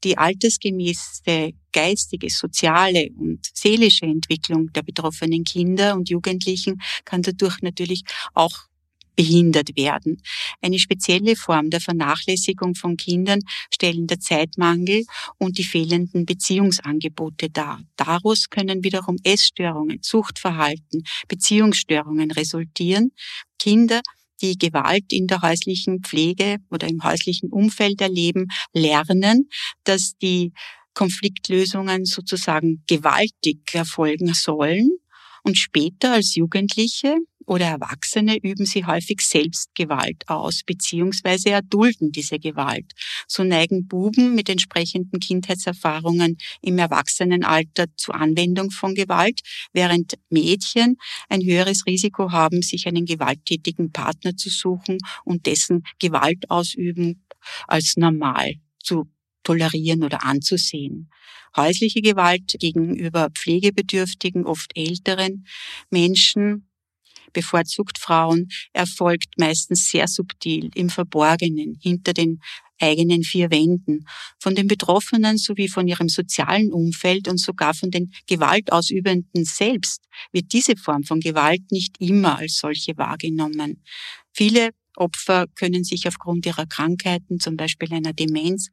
die 0.04 0.18
altersgemäße 0.18 1.52
geistige, 1.72 2.30
soziale 2.30 3.10
und 3.18 3.40
seelische 3.52 4.06
Entwicklung 4.06 4.72
der 4.72 4.82
betroffenen 4.82 5.44
Kinder 5.44 5.94
und 5.94 6.08
Jugendlichen 6.08 6.80
kann 7.04 7.22
dadurch 7.22 7.60
natürlich 7.62 8.02
auch 8.34 8.66
behindert 9.16 9.76
werden. 9.76 10.22
Eine 10.60 10.78
spezielle 10.78 11.34
Form 11.34 11.70
der 11.70 11.80
Vernachlässigung 11.80 12.74
von 12.74 12.96
Kindern 12.96 13.40
stellen 13.72 14.06
der 14.06 14.20
Zeitmangel 14.20 15.04
und 15.38 15.58
die 15.58 15.64
fehlenden 15.64 16.26
Beziehungsangebote 16.26 17.48
dar. 17.50 17.80
Daraus 17.96 18.50
können 18.50 18.84
wiederum 18.84 19.16
Essstörungen, 19.24 19.98
Suchtverhalten, 20.02 21.02
Beziehungsstörungen 21.28 22.30
resultieren. 22.30 23.12
Kinder 23.58 24.02
die 24.40 24.56
Gewalt 24.58 25.12
in 25.12 25.26
der 25.26 25.42
häuslichen 25.42 26.02
Pflege 26.02 26.58
oder 26.70 26.88
im 26.88 27.02
häuslichen 27.02 27.50
Umfeld 27.50 28.00
erleben, 28.00 28.46
lernen, 28.72 29.48
dass 29.84 30.16
die 30.20 30.52
Konfliktlösungen 30.94 32.04
sozusagen 32.04 32.82
gewaltig 32.86 33.60
erfolgen 33.72 34.34
sollen. 34.34 34.90
Und 35.42 35.56
später 35.56 36.14
als 36.14 36.34
Jugendliche 36.34 37.18
oder 37.46 37.66
Erwachsene 37.66 38.36
üben 38.42 38.66
sie 38.66 38.84
häufig 38.84 39.20
Selbstgewalt 39.20 40.28
aus, 40.28 40.62
beziehungsweise 40.64 41.50
erdulden 41.50 42.10
diese 42.10 42.38
Gewalt. 42.38 42.92
So 43.28 43.44
neigen 43.44 43.86
Buben 43.86 44.34
mit 44.34 44.48
entsprechenden 44.48 45.20
Kindheitserfahrungen 45.20 46.36
im 46.60 46.78
Erwachsenenalter 46.78 47.86
zur 47.96 48.16
Anwendung 48.16 48.70
von 48.70 48.94
Gewalt, 48.94 49.40
während 49.72 50.14
Mädchen 50.28 50.96
ein 51.28 51.42
höheres 51.42 51.86
Risiko 51.86 52.32
haben, 52.32 52.62
sich 52.62 52.86
einen 52.86 53.06
gewalttätigen 53.06 53.92
Partner 53.92 54.36
zu 54.36 54.50
suchen 54.50 54.98
und 55.24 55.46
dessen 55.46 55.84
Gewalt 56.00 56.50
ausüben 56.50 57.24
als 57.68 57.96
normal 57.96 58.54
zu 58.82 59.08
tolerieren 59.44 60.02
oder 60.02 60.24
anzusehen. 60.24 61.10
Häusliche 61.56 62.02
Gewalt 62.02 62.56
gegenüber 62.58 63.30
pflegebedürftigen, 63.30 64.44
oft 64.44 64.72
älteren 64.76 65.46
Menschen 65.90 66.68
bevorzugt 67.36 67.98
Frauen, 67.98 68.48
erfolgt 68.72 69.38
meistens 69.38 69.90
sehr 69.90 70.08
subtil, 70.08 70.70
im 70.74 70.88
Verborgenen, 70.88 71.78
hinter 71.82 72.14
den 72.14 72.40
eigenen 72.80 73.22
vier 73.22 73.50
Wänden. 73.50 74.06
Von 74.38 74.54
den 74.54 74.68
Betroffenen 74.68 75.36
sowie 75.36 75.68
von 75.68 75.86
ihrem 75.86 76.08
sozialen 76.08 76.72
Umfeld 76.72 77.28
und 77.28 77.38
sogar 77.38 77.74
von 77.74 77.90
den 77.90 78.12
Gewaltausübenden 78.26 79.44
selbst 79.44 80.02
wird 80.32 80.52
diese 80.52 80.76
Form 80.76 81.04
von 81.04 81.20
Gewalt 81.20 81.70
nicht 81.70 81.96
immer 82.00 82.38
als 82.38 82.56
solche 82.56 82.96
wahrgenommen. 82.96 83.82
Viele 84.32 84.70
Opfer 84.96 85.46
können 85.54 85.84
sich 85.84 86.08
aufgrund 86.08 86.46
ihrer 86.46 86.66
Krankheiten, 86.66 87.40
zum 87.40 87.56
Beispiel 87.56 87.92
einer 87.92 88.12
Demenz, 88.12 88.68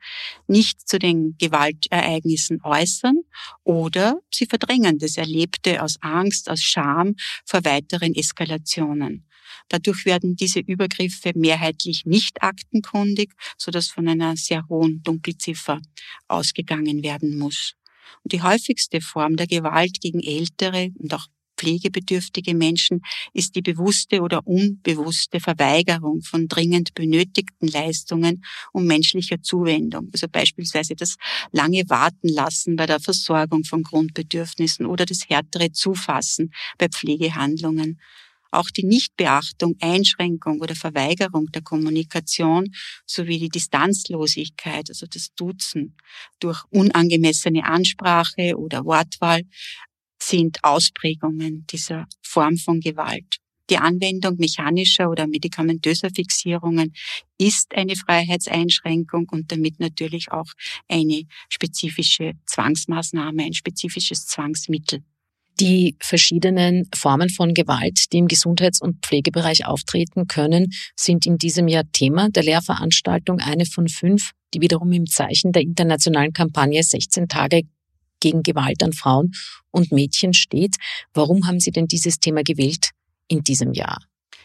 nicht 0.48 0.88
zu 0.88 1.00
den 1.00 1.36
Gewaltereignissen 1.38 2.62
äußern 2.64 3.18
oder 3.64 4.20
sie 4.32 4.46
verdrängen 4.46 5.00
das 5.00 5.18
Erlebte 5.18 5.82
aus 5.82 5.98
Angst, 6.02 6.50
aus 6.50 6.62
Scham 6.62 7.16
vor 7.46 7.64
weiteren 7.66 8.16
Eskalationen. 8.16 9.28
Dadurch 9.70 10.06
werden 10.06 10.36
diese 10.36 10.60
Übergriffe 10.60 11.32
mehrheitlich 11.36 12.06
nicht 12.06 12.42
aktenkundig, 12.42 13.34
sodass 13.58 13.88
von 13.88 14.08
einer 14.08 14.36
sehr 14.36 14.68
hohen 14.68 15.02
Dunkelziffer 15.04 15.82
ausgegangen 16.28 17.04
werden 17.04 17.38
muss. 17.38 17.74
Und 18.24 18.34
die 18.34 18.42
häufigste 18.42 19.02
Form 19.02 19.36
der 19.36 19.48
Gewalt 19.48 20.00
gegen 20.02 20.22
ältere 20.22 20.92
und 20.98 21.14
auch 21.14 21.28
pflegebedürftige 21.58 22.56
Menschen 22.56 23.02
ist 23.34 23.56
die 23.56 23.62
bewusste 23.62 24.22
oder 24.22 24.46
unbewusste 24.46 25.40
Verweigerung 25.40 26.22
von 26.22 26.48
dringend 26.48 26.94
benötigten 26.94 27.68
Leistungen 27.68 28.44
und 28.72 28.86
menschlicher 28.86 29.42
Zuwendung. 29.42 30.10
Also 30.14 30.28
beispielsweise 30.28 30.96
das 30.96 31.16
lange 31.52 31.84
Warten 31.90 32.30
lassen 32.30 32.76
bei 32.76 32.86
der 32.86 33.00
Versorgung 33.00 33.64
von 33.64 33.84
Grundbedürfnissen 33.84 34.86
oder 34.86 35.06
das 35.06 35.30
härtere 35.30 35.72
Zufassen 35.72 36.52
bei 36.78 36.88
Pflegehandlungen. 36.88 38.00
Auch 38.54 38.70
die 38.70 38.86
Nichtbeachtung, 38.86 39.76
Einschränkung 39.82 40.62
oder 40.62 40.76
Verweigerung 40.76 41.48
der 41.48 41.64
Kommunikation 41.64 42.72
sowie 43.08 43.40
die 43.40 43.50
Distanzlosigkeit, 43.50 44.90
also 44.90 45.08
das 45.12 45.34
Duzen 45.36 45.98
durch 46.40 46.64
unangemessene 46.70 47.64
Ansprache 47.64 48.56
oder 48.56 48.86
Wortwahl, 48.86 49.42
sind 50.24 50.60
Ausprägungen 50.64 51.66
dieser 51.70 52.08
Form 52.22 52.58
von 52.58 52.80
Gewalt. 52.80 53.38
Die 53.70 53.78
Anwendung 53.78 54.36
mechanischer 54.38 55.10
oder 55.10 55.26
medikamentöser 55.26 56.10
Fixierungen 56.10 56.94
ist 57.38 57.74
eine 57.76 57.96
Freiheitseinschränkung 57.96 59.28
und 59.32 59.52
damit 59.52 59.80
natürlich 59.80 60.32
auch 60.32 60.52
eine 60.90 61.24
spezifische 61.50 62.34
Zwangsmaßnahme, 62.46 63.44
ein 63.44 63.54
spezifisches 63.54 64.26
Zwangsmittel. 64.26 65.04
Die 65.60 65.96
verschiedenen 66.00 66.90
Formen 66.96 67.30
von 67.30 67.54
Gewalt, 67.54 68.12
die 68.12 68.18
im 68.18 68.28
Gesundheits- 68.28 68.82
und 68.82 69.06
Pflegebereich 69.06 69.66
auftreten 69.66 70.28
können, 70.28 70.72
sind 70.96 71.26
in 71.26 71.38
diesem 71.38 71.68
Jahr 71.68 71.84
Thema 71.92 72.30
der 72.30 72.44
Lehrveranstaltung 72.44 73.40
eine 73.40 73.66
von 73.66 73.88
fünf, 73.88 74.32
die 74.54 74.62
wiederum 74.62 74.92
im 74.92 75.06
Zeichen 75.06 75.52
der 75.52 75.62
internationalen 75.62 76.34
Kampagne 76.34 76.82
16 76.82 77.28
Tage 77.28 77.62
gegen 78.24 78.42
Gewalt 78.42 78.82
an 78.82 78.94
Frauen 78.94 79.32
und 79.70 79.92
Mädchen 79.92 80.34
steht. 80.34 80.78
Warum 81.14 81.46
haben 81.46 81.60
Sie 81.60 81.72
denn 81.72 81.88
dieses 81.88 82.20
Thema 82.20 82.42
gewählt 82.42 82.90
in 83.28 83.44
diesem 83.44 83.74
Jahr? 83.74 84.00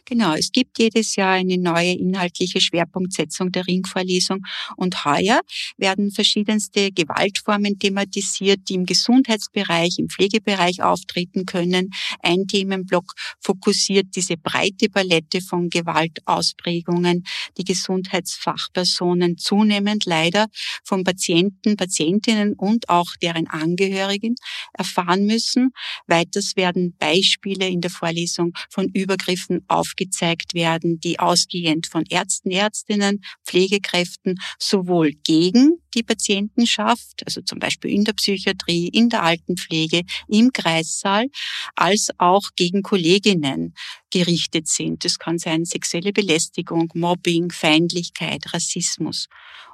Genau, 0.08 0.32
es 0.32 0.52
gibt 0.52 0.78
jedes 0.78 1.16
Jahr 1.16 1.34
eine 1.34 1.58
neue 1.58 1.92
inhaltliche 1.92 2.62
Schwerpunktsetzung 2.62 3.52
der 3.52 3.66
Ringvorlesung 3.66 4.40
und 4.78 5.04
heuer 5.04 5.42
werden 5.76 6.10
verschiedenste 6.10 6.92
Gewaltformen 6.92 7.78
thematisiert, 7.78 8.60
die 8.70 8.74
im 8.76 8.86
Gesundheitsbereich, 8.86 9.98
im 9.98 10.08
Pflegebereich 10.08 10.82
auftreten 10.82 11.44
können. 11.44 11.90
Ein 12.22 12.46
Themenblock 12.46 13.12
fokussiert 13.38 14.06
diese 14.16 14.38
breite 14.38 14.88
Palette 14.88 15.42
von 15.42 15.68
Gewaltausprägungen, 15.68 17.24
die 17.58 17.64
Gesundheitsfachpersonen 17.64 19.36
zunehmend 19.36 20.06
leider 20.06 20.46
von 20.84 21.04
Patienten, 21.04 21.76
Patientinnen 21.76 22.54
und 22.54 22.88
auch 22.88 23.14
deren 23.20 23.46
Angehörigen 23.46 24.36
erfahren 24.72 25.26
müssen. 25.26 25.68
Weiters 26.06 26.56
werden 26.56 26.96
Beispiele 26.98 27.68
in 27.68 27.82
der 27.82 27.90
Vorlesung 27.90 28.54
von 28.70 28.88
Übergriffen 28.94 29.66
auf 29.68 29.96
aufgezeigt 29.98 30.54
werden, 30.54 31.00
die 31.00 31.18
ausgehend 31.18 31.86
von 31.86 32.04
Ärzten, 32.08 32.50
Ärztinnen, 32.50 33.20
Pflegekräften 33.44 34.36
sowohl 34.58 35.12
gegen 35.24 35.80
die 35.94 36.02
Patientenschaft, 36.02 37.22
also 37.24 37.40
zum 37.42 37.58
Beispiel 37.58 37.90
in 37.90 38.04
der 38.04 38.12
Psychiatrie, 38.12 38.88
in 38.88 39.08
der 39.08 39.22
Altenpflege, 39.22 40.02
im 40.28 40.52
Kreissaal, 40.52 41.26
als 41.74 42.08
auch 42.18 42.50
gegen 42.56 42.82
Kolleginnen 42.82 43.74
gerichtet 44.10 44.68
sind. 44.68 45.04
Das 45.04 45.18
kann 45.18 45.38
sein 45.38 45.64
sexuelle 45.64 46.12
Belästigung, 46.12 46.90
Mobbing, 46.94 47.50
Feindlichkeit, 47.50 48.42
Rassismus. 48.52 49.26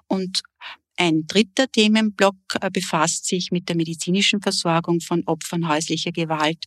Und 0.07 0.43
ein 0.97 1.27
dritter 1.27 1.67
Themenblock 1.71 2.37
äh, 2.61 2.71
befasst 2.71 3.27
sich 3.27 3.51
mit 3.51 3.69
der 3.69 3.77
medizinischen 3.77 4.41
Versorgung 4.41 5.01
von 5.01 5.25
Opfern 5.27 5.69
häuslicher 5.69 6.13
Gewalt. 6.13 6.65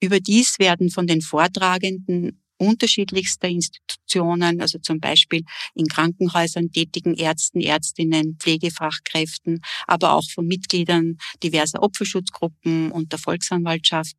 Überdies 0.00 0.58
werden 0.58 0.88
von 0.88 1.06
den 1.06 1.20
Vortragenden 1.20 2.39
unterschiedlichster 2.60 3.48
Institutionen, 3.48 4.60
also 4.60 4.78
zum 4.78 5.00
Beispiel 5.00 5.44
in 5.74 5.86
Krankenhäusern 5.86 6.70
tätigen 6.70 7.14
Ärzten, 7.14 7.60
Ärztinnen, 7.60 8.36
Pflegefachkräften, 8.38 9.60
aber 9.86 10.12
auch 10.14 10.28
von 10.30 10.46
Mitgliedern 10.46 11.16
diverser 11.42 11.82
Opferschutzgruppen 11.82 12.92
und 12.92 13.12
der 13.12 13.18
Volksanwaltschaft 13.18 14.16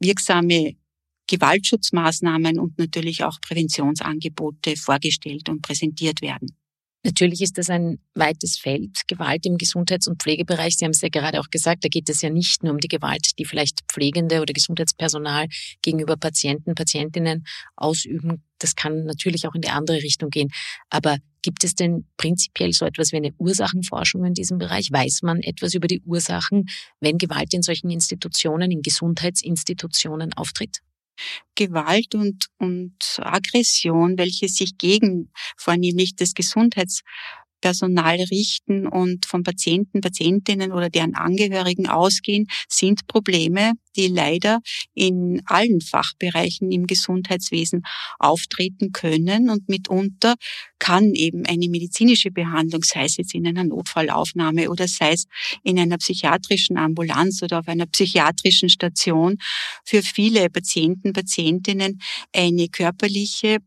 wirksame 0.00 0.76
Gewaltschutzmaßnahmen 1.28 2.58
und 2.58 2.78
natürlich 2.78 3.22
auch 3.22 3.40
Präventionsangebote 3.40 4.76
vorgestellt 4.76 5.48
und 5.48 5.62
präsentiert 5.62 6.22
werden. 6.22 6.57
Natürlich 7.04 7.42
ist 7.42 7.56
das 7.58 7.70
ein 7.70 8.00
weites 8.14 8.58
Feld, 8.58 9.02
Gewalt 9.06 9.46
im 9.46 9.56
Gesundheits- 9.56 10.08
und 10.08 10.20
Pflegebereich. 10.20 10.76
Sie 10.76 10.84
haben 10.84 10.90
es 10.90 11.00
ja 11.00 11.08
gerade 11.08 11.38
auch 11.38 11.48
gesagt, 11.48 11.84
da 11.84 11.88
geht 11.88 12.08
es 12.08 12.22
ja 12.22 12.30
nicht 12.30 12.64
nur 12.64 12.72
um 12.72 12.80
die 12.80 12.88
Gewalt, 12.88 13.38
die 13.38 13.44
vielleicht 13.44 13.82
Pflegende 13.88 14.40
oder 14.42 14.52
Gesundheitspersonal 14.52 15.46
gegenüber 15.80 16.16
Patienten, 16.16 16.74
Patientinnen 16.74 17.44
ausüben. 17.76 18.42
Das 18.58 18.74
kann 18.74 19.04
natürlich 19.04 19.46
auch 19.46 19.54
in 19.54 19.60
die 19.60 19.70
andere 19.70 19.98
Richtung 19.98 20.30
gehen. 20.30 20.50
Aber 20.90 21.18
gibt 21.42 21.62
es 21.62 21.76
denn 21.76 22.08
prinzipiell 22.16 22.72
so 22.72 22.84
etwas 22.84 23.12
wie 23.12 23.16
eine 23.16 23.32
Ursachenforschung 23.38 24.24
in 24.24 24.34
diesem 24.34 24.58
Bereich? 24.58 24.90
Weiß 24.90 25.22
man 25.22 25.40
etwas 25.40 25.74
über 25.74 25.86
die 25.86 26.00
Ursachen, 26.00 26.66
wenn 27.00 27.16
Gewalt 27.16 27.54
in 27.54 27.62
solchen 27.62 27.90
Institutionen, 27.90 28.72
in 28.72 28.82
Gesundheitsinstitutionen 28.82 30.32
auftritt? 30.32 30.78
Gewalt 31.54 32.14
und, 32.14 32.46
und 32.58 32.94
Aggression, 33.18 34.18
welche 34.18 34.48
sich 34.48 34.78
gegen 34.78 35.30
vornehmlich 35.56 36.14
das 36.16 36.34
Gesundheits 36.34 37.02
Personal 37.60 38.16
richten 38.30 38.86
und 38.86 39.26
von 39.26 39.42
Patienten, 39.42 40.00
Patientinnen 40.00 40.72
oder 40.72 40.90
deren 40.90 41.14
Angehörigen 41.14 41.88
ausgehen, 41.88 42.46
sind 42.68 43.06
Probleme, 43.06 43.72
die 43.96 44.08
leider 44.08 44.60
in 44.94 45.42
allen 45.46 45.80
Fachbereichen 45.80 46.70
im 46.70 46.86
Gesundheitswesen 46.86 47.82
auftreten 48.18 48.92
können. 48.92 49.50
Und 49.50 49.68
mitunter 49.68 50.34
kann 50.78 51.14
eben 51.14 51.44
eine 51.46 51.68
medizinische 51.68 52.30
Behandlung, 52.30 52.82
sei 52.84 53.04
es 53.04 53.16
jetzt 53.16 53.34
in 53.34 53.46
einer 53.46 53.64
Notfallaufnahme 53.64 54.70
oder 54.70 54.86
sei 54.86 55.12
es 55.12 55.26
in 55.64 55.78
einer 55.78 55.98
psychiatrischen 55.98 56.76
Ambulanz 56.76 57.42
oder 57.42 57.60
auf 57.60 57.68
einer 57.68 57.86
psychiatrischen 57.86 58.68
Station, 58.68 59.38
für 59.84 60.02
viele 60.02 60.48
Patienten, 60.50 61.12
Patientinnen 61.12 62.00
eine 62.32 62.68
körperliche 62.68 63.58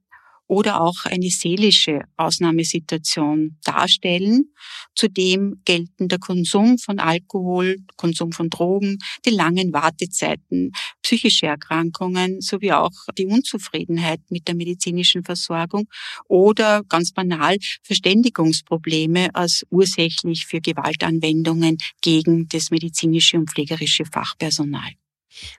oder 0.51 0.81
auch 0.81 1.05
eine 1.05 1.29
seelische 1.29 2.01
Ausnahmesituation 2.17 3.57
darstellen. 3.63 4.53
Zudem 4.93 5.61
gelten 5.63 6.09
der 6.09 6.19
Konsum 6.19 6.77
von 6.77 6.99
Alkohol, 6.99 7.77
Konsum 7.95 8.33
von 8.33 8.49
Drogen, 8.49 8.97
die 9.25 9.29
langen 9.29 9.71
Wartezeiten, 9.71 10.73
psychische 11.01 11.45
Erkrankungen 11.45 12.41
sowie 12.41 12.73
auch 12.73 12.91
die 13.17 13.27
Unzufriedenheit 13.27 14.19
mit 14.29 14.49
der 14.49 14.55
medizinischen 14.55 15.23
Versorgung 15.23 15.87
oder 16.27 16.83
ganz 16.83 17.13
banal 17.13 17.55
Verständigungsprobleme 17.83 19.33
als 19.33 19.63
ursächlich 19.69 20.47
für 20.47 20.59
Gewaltanwendungen 20.59 21.77
gegen 22.01 22.49
das 22.49 22.71
medizinische 22.71 23.37
und 23.37 23.49
pflegerische 23.49 24.03
Fachpersonal. 24.03 24.91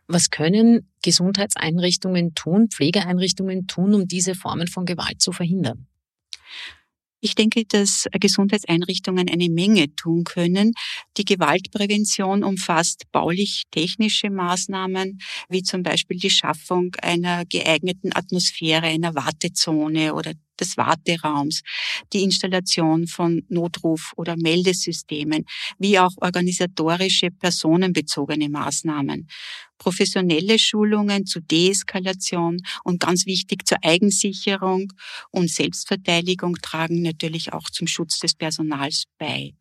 Was 0.06 0.30
können 0.30 0.88
Gesundheitseinrichtungen 1.02 2.35
tun, 2.35 2.68
Pflegeeinrichtungen 2.68 3.66
tun, 3.66 3.94
um 3.94 4.06
diese 4.06 4.35
Formen 4.35 4.68
von 4.68 4.87
Gewalt 4.87 5.20
zu 5.20 5.32
verhindern? 5.32 5.87
Ich 7.24 7.37
denke, 7.37 7.64
dass 7.64 8.08
Gesundheitseinrichtungen 8.18 9.28
eine 9.30 9.48
Menge 9.48 9.94
tun 9.94 10.24
können. 10.24 10.72
Die 11.16 11.24
Gewaltprävention 11.24 12.42
umfasst 12.42 13.04
baulich-technische 13.12 14.28
Maßnahmen, 14.28 15.20
wie 15.48 15.62
zum 15.62 15.85
Beispiel 15.85 16.18
die 16.18 16.30
Schaffung 16.30 16.96
einer 17.00 17.44
geeigneten 17.44 18.12
Atmosphäre, 18.12 18.87
einer 18.87 19.14
Wartezone 19.14 20.14
oder 20.14 20.32
des 20.62 20.77
Warteraums, 20.77 21.62
die 22.12 22.22
Installation 22.22 23.07
von 23.07 23.42
Notruf- 23.48 24.12
oder 24.16 24.37
Meldesystemen, 24.37 25.44
wie 25.79 25.98
auch 25.98 26.12
organisatorische 26.16 27.31
personenbezogene 27.31 28.48
Maßnahmen, 28.48 29.29
professionelle 29.79 30.59
Schulungen 30.59 31.27
zur 31.27 31.42
Deeskalation 31.42 32.59
und 32.85 33.01
ganz 33.01 33.27
wichtig 33.27 33.66
zur 33.66 33.79
Eigensicherung 33.83 34.92
und 35.31 35.51
Selbstverteidigung 35.51 36.57
tragen 36.62 37.03
natürlich 37.03 37.53
auch 37.53 37.68
zum 37.70 37.87
Schutz 37.87 38.20
des 38.20 38.35
Personals 38.35 39.05
bei. 39.18 39.55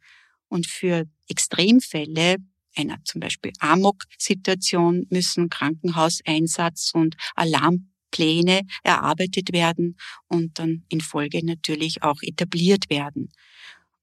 Und 0.47 0.67
für 0.67 1.05
Extremfälle 1.27 2.35
einer 2.75 3.03
zum 3.03 3.19
Beispiel 3.19 3.51
Amok-Situation 3.59 5.07
müssen 5.09 5.49
Krankenhauseinsatz 5.49 6.91
und 6.93 7.15
Alarm 7.35 7.90
Pläne 8.11 8.61
erarbeitet 8.83 9.53
werden 9.53 9.97
und 10.27 10.59
dann 10.59 10.83
in 10.89 11.01
Folge 11.01 11.45
natürlich 11.45 12.03
auch 12.03 12.21
etabliert 12.21 12.89
werden. 12.89 13.31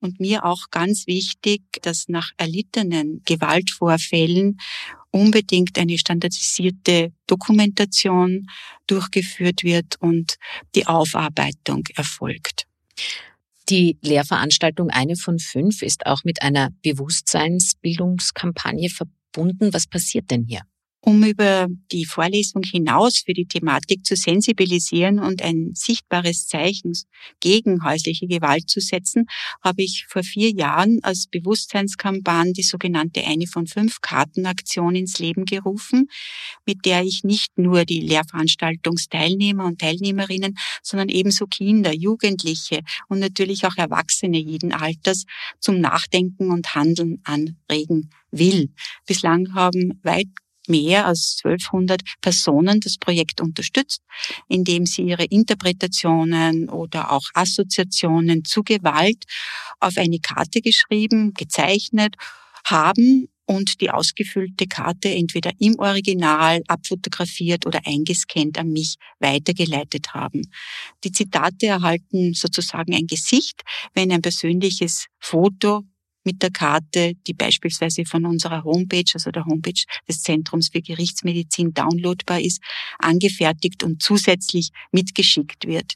Und 0.01 0.21
mir 0.21 0.45
auch 0.45 0.71
ganz 0.71 1.07
wichtig, 1.07 1.63
dass 1.83 2.09
nach 2.09 2.31
erlittenen 2.37 3.23
Gewaltvorfällen 3.25 4.59
unbedingt 5.11 5.79
eine 5.79 5.99
standardisierte 5.99 7.13
Dokumentation 7.27 8.47
durchgeführt 8.87 9.65
wird 9.65 9.97
und 10.01 10.37
die 10.75 10.87
Aufarbeitung 10.87 11.85
erfolgt. 11.97 12.67
Die 13.69 13.99
Lehrveranstaltung 14.03 14.91
eine 14.91 15.17
von 15.17 15.39
fünf 15.39 15.83
ist 15.83 16.07
auch 16.07 16.25
mit 16.25 16.43
einer 16.43 16.71
Bewusstseinsbildungskampagne 16.83 18.89
verbunden. 18.89 19.75
Was 19.75 19.87
passiert 19.87 20.31
denn 20.31 20.45
hier? 20.45 20.63
Um 21.01 21.23
über 21.23 21.69
die 21.93 22.05
Vorlesung 22.05 22.63
hinaus 22.65 23.23
für 23.25 23.33
die 23.33 23.47
Thematik 23.47 24.05
zu 24.05 24.17
sensibilisieren 24.17 25.21
und 25.21 25.43
ein 25.43 25.71
sichtbares 25.75 26.49
Zeichen 26.49 26.93
gegen 27.39 27.85
häusliche 27.85 28.27
Gewalt 28.27 28.69
zu 28.69 28.81
setzen, 28.81 29.27
habe 29.63 29.83
ich 29.83 30.07
vor 30.09 30.25
vier 30.25 30.51
Jahren 30.51 30.99
als 31.03 31.29
Bewusstseinskampagne 31.31 32.53
die 32.53 32.65
sogenannte 32.65 33.25
Eine 33.25 33.47
von 33.47 33.69
fünf 33.69 34.01
Kartenaktion 34.01 34.97
ins 34.97 35.21
Leben 35.21 35.45
gerufen, 35.45 36.09
mit 36.67 36.85
der 36.85 37.05
ich 37.05 37.23
nicht 37.23 37.57
nur 37.59 37.85
die 37.85 38.01
Lehrveranstaltungsteilnehmer 38.01 39.67
und 39.67 39.81
Teilnehmerinnen, 39.81 40.57
sondern 40.83 41.11
ebenso 41.11 41.47
Kinder, 41.47 41.95
Jugendliche 41.95 42.81
und 43.09 43.21
natürlich 43.21 43.65
auch 43.67 43.77
Erwachsene 43.77 44.39
jeden 44.39 44.73
Alters 44.73 45.27
zum 45.61 45.81
Nachdenken 45.81 46.51
und 46.51 46.75
Handeln 46.75 47.21
anregen 47.23 48.11
will. 48.33 48.73
Bislang 49.07 49.55
haben 49.55 50.01
weit 50.03 50.27
mehr 50.69 51.07
als 51.07 51.41
1200 51.45 52.03
Personen 52.21 52.81
das 52.81 52.97
Projekt 52.99 53.41
unterstützt, 53.41 54.03
indem 54.49 54.87
sie 54.87 55.03
ihre 55.03 55.25
Interpretationen 55.25 56.69
oder 56.69 57.13
auch 57.13 57.25
Assoziationen 57.35 58.45
zu 58.45 58.63
Gewalt 58.63 59.25
auf 59.81 59.97
eine 59.97 60.19
Karte 60.19 60.61
geschrieben, 60.61 61.35
gezeichnet 61.35 62.17
haben 62.65 63.29
und 63.49 63.81
die 63.81 63.91
ausgefüllte 63.91 64.67
Karte 64.67 65.09
entweder 65.09 65.53
im 65.59 65.79
Original 65.79 66.63
abfotografiert 66.69 67.67
oder 67.67 67.81
eingescannt 67.87 68.59
an 68.59 68.69
mich 68.71 68.97
weitergeleitet 69.21 70.13
haben. 70.13 70.43
Die 71.03 71.13
Zitate 71.13 71.67
erhalten 71.67 72.35
sozusagen 72.35 72.95
ein 72.95 73.07
Gesicht, 73.07 73.63
wenn 73.95 74.13
ein 74.13 74.21
persönliches 74.21 75.07
Foto 75.19 75.85
mit 76.29 76.43
der 76.43 76.51
Karte, 76.51 77.15
die 77.27 77.33
beispielsweise 77.33 78.05
von 78.05 78.27
unserer 78.27 78.63
Homepage, 78.63 79.11
also 79.15 79.31
der 79.31 79.47
Homepage 79.47 79.83
des 80.07 80.21
Zentrums 80.21 80.69
für 80.69 80.83
Gerichtsmedizin 80.83 81.73
downloadbar 81.73 82.39
ist, 82.43 82.61
angefertigt 82.99 83.83
und 83.83 84.03
zusätzlich 84.03 84.69
mitgeschickt 84.93 85.67
wird. 85.67 85.95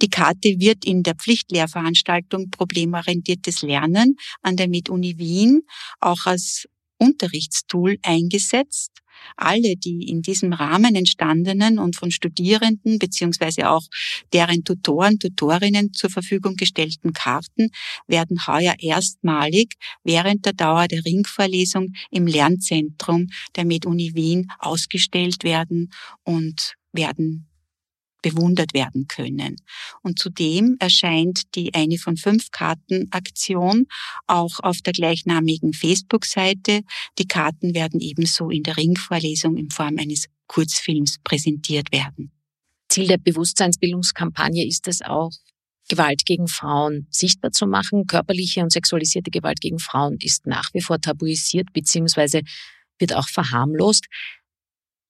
Die 0.00 0.08
Karte 0.08 0.60
wird 0.60 0.84
in 0.84 1.02
der 1.02 1.16
Pflichtlehrveranstaltung 1.16 2.50
Problemorientiertes 2.50 3.62
Lernen 3.62 4.16
an 4.40 4.56
der 4.56 4.68
MedUni 4.68 5.18
Wien 5.18 5.62
auch 5.98 6.26
als 6.26 6.68
Unterrichtstool 6.98 7.98
eingesetzt. 8.02 8.92
Alle 9.36 9.76
die 9.76 10.08
in 10.08 10.22
diesem 10.22 10.52
Rahmen 10.52 10.94
entstandenen 10.94 11.78
und 11.78 11.96
von 11.96 12.10
Studierenden 12.10 12.98
beziehungsweise 12.98 13.70
auch 13.70 13.84
deren 14.32 14.64
Tutoren, 14.64 15.18
Tutorinnen 15.18 15.92
zur 15.92 16.10
Verfügung 16.10 16.56
gestellten 16.56 17.12
Karten 17.12 17.70
werden 18.06 18.46
heuer 18.46 18.74
erstmalig 18.78 19.74
während 20.04 20.46
der 20.46 20.52
Dauer 20.52 20.88
der 20.88 21.04
Ringvorlesung 21.04 21.92
im 22.10 22.26
Lernzentrum 22.26 23.28
der 23.54 23.64
MedUni 23.64 24.14
Wien 24.14 24.48
ausgestellt 24.58 25.44
werden 25.44 25.90
und 26.24 26.74
werden 26.92 27.45
bewundert 28.26 28.74
werden 28.74 29.06
können. 29.06 29.56
Und 30.02 30.18
zudem 30.18 30.76
erscheint 30.80 31.54
die 31.54 31.74
eine 31.74 31.96
von 31.96 32.16
fünf 32.16 32.50
Karten 32.50 33.06
Aktion 33.12 33.86
auch 34.26 34.58
auf 34.60 34.78
der 34.82 34.92
gleichnamigen 34.92 35.72
Facebook-Seite. 35.72 36.80
Die 37.18 37.28
Karten 37.28 37.74
werden 37.74 38.00
ebenso 38.00 38.50
in 38.50 38.64
der 38.64 38.76
Ringvorlesung 38.76 39.56
in 39.56 39.70
Form 39.70 39.98
eines 39.98 40.26
Kurzfilms 40.48 41.18
präsentiert 41.22 41.92
werden. 41.92 42.32
Ziel 42.88 43.06
der 43.06 43.18
Bewusstseinsbildungskampagne 43.18 44.66
ist 44.66 44.88
es 44.88 45.02
auch, 45.02 45.30
Gewalt 45.88 46.26
gegen 46.26 46.48
Frauen 46.48 47.06
sichtbar 47.10 47.52
zu 47.52 47.68
machen. 47.68 48.08
Körperliche 48.08 48.62
und 48.62 48.72
sexualisierte 48.72 49.30
Gewalt 49.30 49.60
gegen 49.60 49.78
Frauen 49.78 50.16
ist 50.18 50.46
nach 50.46 50.70
wie 50.72 50.80
vor 50.80 51.00
tabuisiert 51.00 51.72
bzw. 51.72 52.42
wird 52.98 53.14
auch 53.14 53.28
verharmlost. 53.28 54.06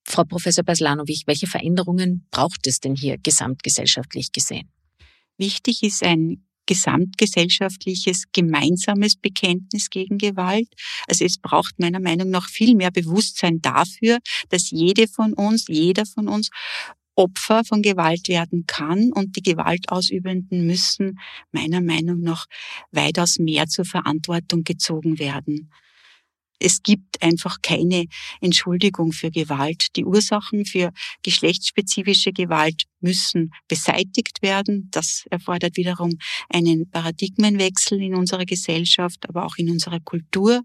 Frau 0.08 0.24
Professor 0.24 0.64
Baslanowich, 0.64 1.24
welche 1.26 1.46
Veränderungen 1.46 2.26
braucht 2.30 2.66
es 2.66 2.80
denn 2.80 2.94
hier 2.94 3.18
gesamtgesellschaftlich 3.18 4.32
gesehen? 4.32 4.70
Wichtig 5.36 5.82
ist 5.82 6.02
ein 6.02 6.46
gesamtgesellschaftliches 6.66 8.24
gemeinsames 8.32 9.16
Bekenntnis 9.16 9.90
gegen 9.90 10.18
Gewalt. 10.18 10.68
Also 11.08 11.24
es 11.24 11.38
braucht 11.38 11.78
meiner 11.78 12.00
Meinung 12.00 12.30
nach 12.30 12.48
viel 12.48 12.74
mehr 12.74 12.90
Bewusstsein 12.90 13.60
dafür, 13.60 14.18
dass 14.48 14.70
jede 14.70 15.06
von 15.08 15.32
uns, 15.32 15.66
jeder 15.68 16.06
von 16.06 16.28
uns 16.28 16.50
Opfer 17.14 17.64
von 17.64 17.82
Gewalt 17.82 18.28
werden 18.28 18.64
kann 18.66 19.10
und 19.12 19.36
die 19.36 19.42
Gewaltausübenden 19.42 20.66
müssen 20.66 21.18
meiner 21.50 21.80
Meinung 21.80 22.20
nach 22.20 22.46
weitaus 22.90 23.38
mehr 23.38 23.66
zur 23.66 23.86
Verantwortung 23.86 24.64
gezogen 24.64 25.18
werden. 25.18 25.70
Es 26.58 26.82
gibt 26.82 27.22
einfach 27.22 27.58
keine 27.62 28.06
Entschuldigung 28.40 29.12
für 29.12 29.30
Gewalt. 29.30 29.94
Die 29.96 30.04
Ursachen 30.04 30.64
für 30.64 30.92
geschlechtsspezifische 31.22 32.32
Gewalt 32.32 32.84
müssen 33.00 33.52
beseitigt 33.68 34.42
werden. 34.42 34.88
Das 34.90 35.24
erfordert 35.30 35.76
wiederum 35.76 36.18
einen 36.48 36.90
Paradigmenwechsel 36.90 38.00
in 38.00 38.14
unserer 38.14 38.46
Gesellschaft, 38.46 39.28
aber 39.28 39.44
auch 39.44 39.56
in 39.56 39.70
unserer 39.70 40.00
Kultur. 40.00 40.62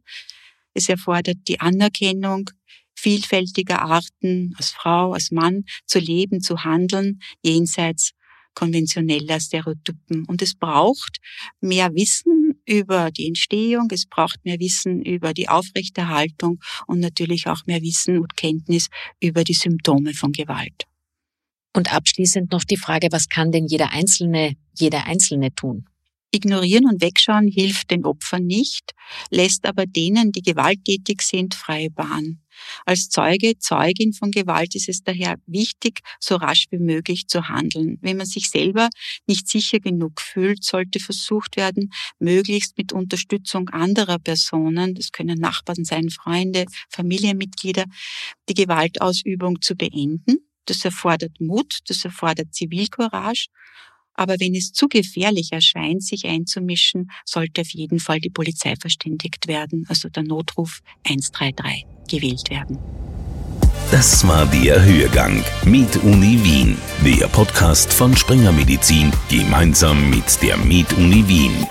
Es 0.74 0.88
erfordert 0.88 1.38
die 1.48 1.60
Anerkennung 1.60 2.50
vielfältiger 2.96 3.82
Arten, 3.82 4.54
als 4.58 4.70
Frau, 4.70 5.14
als 5.14 5.32
Mann 5.32 5.66
zu 5.86 6.00
leben, 6.00 6.42
zu 6.42 6.64
handeln, 6.64 7.20
jenseits 7.42 8.12
konventioneller 8.54 9.40
Stereotypen. 9.40 10.26
Und 10.26 10.42
es 10.42 10.56
braucht 10.56 11.20
mehr 11.60 11.94
Wissen 11.96 12.41
über 12.66 13.12
die 13.12 13.28
Entstehung, 13.28 13.88
es 13.92 14.06
braucht 14.06 14.44
mehr 14.44 14.60
Wissen 14.60 15.02
über 15.02 15.34
die 15.34 15.50
Aufrechterhaltung 15.50 16.60
und 16.88 17.00
natürlich 17.00 17.48
auch 17.48 17.66
mehr 17.66 17.82
Wissen 17.82 18.20
und 18.20 18.36
Kenntnis 18.36 18.88
über 19.20 19.44
die 19.44 19.54
Symptome 19.54 20.14
von 20.14 20.32
Gewalt. 20.32 20.86
Und 21.74 21.94
abschließend 21.94 22.52
noch 22.52 22.64
die 22.64 22.78
Frage, 22.78 23.08
was 23.12 23.30
kann 23.30 23.52
denn 23.52 23.66
jeder 23.66 23.92
Einzelne, 23.92 24.56
jeder 24.78 25.06
Einzelne 25.08 25.54
tun? 25.56 25.86
Ignorieren 26.34 26.86
und 26.86 27.02
Wegschauen 27.02 27.48
hilft 27.48 27.92
den 27.92 28.06
Opfern 28.06 28.46
nicht, 28.46 28.94
lässt 29.30 29.66
aber 29.66 29.86
denen, 29.86 30.32
die 30.32 30.42
gewalttätig 30.42 31.22
sind, 31.22 31.56
freie 31.56 31.90
Bahn. 31.90 32.41
Als 32.86 33.10
Zeuge, 33.10 33.58
Zeugin 33.60 34.14
von 34.14 34.32
Gewalt 34.32 34.76
ist 34.76 34.90
es 34.90 35.04
daher 35.04 35.36
wichtig, 35.46 36.02
so 36.20 36.36
rasch 36.36 36.66
wie 36.72 36.80
möglich 36.80 37.28
zu 37.28 37.50
handeln. 37.50 37.98
Wenn 38.02 38.18
man 38.18 38.26
sich 38.26 38.50
selber 38.50 38.90
nicht 39.28 39.48
sicher 39.48 39.80
genug 39.80 40.22
fühlt, 40.22 40.64
sollte 40.64 41.00
versucht 41.00 41.58
werden, 41.58 41.92
möglichst 42.20 42.78
mit 42.78 42.94
Unterstützung 42.94 43.70
anderer 43.70 44.20
Personen, 44.20 44.96
das 44.96 45.12
können 45.12 45.40
Nachbarn 45.40 45.86
sein, 45.86 46.10
Freunde, 46.10 46.66
Familienmitglieder, 46.90 47.86
die 48.50 48.54
Gewaltausübung 48.54 49.62
zu 49.62 49.76
beenden. 49.76 50.38
Das 50.66 50.86
erfordert 50.86 51.42
Mut, 51.42 51.80
das 51.88 52.06
erfordert 52.06 52.54
Zivilcourage 52.54 53.48
aber 54.14 54.40
wenn 54.40 54.56
es 54.56 54.72
zu 54.72 54.88
gefährlich 54.88 55.52
erscheint, 55.52 56.04
sich 56.04 56.26
einzumischen, 56.26 57.12
sollte 57.26 57.62
auf 57.62 57.70
jeden 57.70 58.00
Fall 58.00 58.20
die 58.20 58.30
Polizei 58.30 58.76
verständigt 58.80 59.48
werden, 59.48 59.86
also 59.88 60.10
der 60.10 60.24
Notruf 60.24 60.82
133 61.08 61.86
gewählt 62.10 62.50
werden. 62.50 62.78
Das 63.92 64.26
war 64.26 64.46
der 64.46 64.84
Hörgang 64.84 65.44
mit 65.66 65.98
Uni 66.04 66.40
Wien, 66.44 66.78
der 67.04 67.28
Podcast 67.28 67.92
von 67.92 68.16
Springer 68.16 68.52
Medizin 68.54 69.12
gemeinsam 69.30 70.10
mit 70.10 70.42
der 70.42 70.56
Med 70.58 70.94
Uni 70.94 71.28
Wien. 71.28 71.68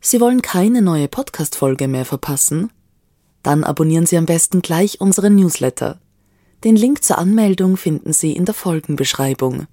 Sie 0.00 0.20
wollen 0.20 0.42
keine 0.42 0.82
neue 0.82 1.08
Podcast-Folge 1.08 1.88
mehr 1.88 2.04
verpassen? 2.04 2.70
Dann 3.44 3.62
abonnieren 3.62 4.06
Sie 4.06 4.16
am 4.16 4.26
besten 4.26 4.62
gleich 4.62 5.00
unseren 5.00 5.36
Newsletter. 5.36 6.00
Den 6.64 6.76
Link 6.76 7.04
zur 7.04 7.18
Anmeldung 7.18 7.76
finden 7.76 8.12
Sie 8.12 8.32
in 8.32 8.46
der 8.46 8.54
Folgenbeschreibung. 8.54 9.66